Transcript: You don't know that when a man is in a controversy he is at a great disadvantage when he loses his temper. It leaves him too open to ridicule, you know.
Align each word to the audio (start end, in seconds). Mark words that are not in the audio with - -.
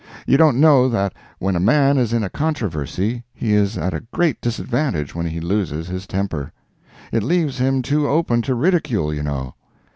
You 0.25 0.35
don't 0.35 0.59
know 0.59 0.89
that 0.89 1.13
when 1.37 1.55
a 1.55 1.59
man 1.59 1.99
is 1.99 2.11
in 2.11 2.23
a 2.23 2.29
controversy 2.31 3.23
he 3.35 3.53
is 3.53 3.77
at 3.77 3.93
a 3.93 3.99
great 4.11 4.41
disadvantage 4.41 5.13
when 5.13 5.27
he 5.27 5.39
loses 5.39 5.89
his 5.89 6.07
temper. 6.07 6.51
It 7.11 7.21
leaves 7.21 7.59
him 7.59 7.83
too 7.83 8.07
open 8.09 8.41
to 8.41 8.55
ridicule, 8.55 9.13
you 9.13 9.21
know. 9.21 9.53